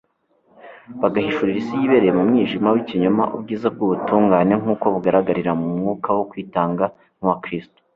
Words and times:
bagahishurira 1.01 1.57
isi 1.61 1.73
yibereye 1.81 2.11
mu 2.17 2.23
mwijima 2.29 2.67
w'ikinyoma 2.73 3.23
ubwiza 3.35 3.67
bw'ubutungane 3.73 4.53
nk'uko 4.61 4.85
bugaragarira 4.93 5.51
mu 5.59 5.67
mwuka 5.77 6.09
wo 6.17 6.23
kwitanga 6.29 6.85
nk'uwa 7.19 7.37
kristo 7.45 7.79